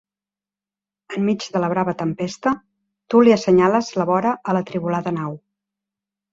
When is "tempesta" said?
1.99-2.55